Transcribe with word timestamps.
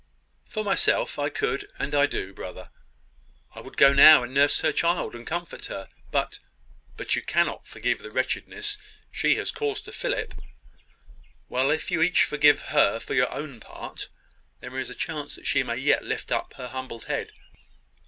"For 0.49 0.63
myself 0.63 1.19
I 1.19 1.29
could 1.29 1.69
and 1.77 1.93
I 1.93 2.07
do, 2.07 2.33
brother. 2.33 2.71
I 3.53 3.59
would 3.61 3.77
go 3.77 3.93
now 3.93 4.23
and 4.23 4.33
nurse 4.33 4.61
her 4.61 4.71
child, 4.71 5.13
and 5.13 5.27
comfort 5.27 5.67
her. 5.67 5.89
But" 6.09 6.39
"But 6.97 7.15
you 7.15 7.21
cannot 7.21 7.67
forgive 7.67 7.99
the 7.99 8.09
wretchedness 8.09 8.79
she 9.11 9.35
has 9.35 9.51
caused 9.51 9.85
to 9.85 9.91
Philip. 9.91 10.33
Well, 11.49 11.69
if 11.69 11.91
you 11.91 12.01
each 12.01 12.23
forgive 12.23 12.61
her 12.73 12.99
for 12.99 13.13
your 13.13 13.31
own 13.31 13.59
part, 13.59 14.09
there 14.59 14.79
is 14.79 14.89
a 14.89 14.95
chance 14.95 15.35
that 15.35 15.45
she 15.45 15.61
may 15.61 15.77
yet 15.77 16.03
lift 16.03 16.31
up 16.31 16.53
her 16.55 16.69
humbled 16.69 17.03
head." 17.05 17.31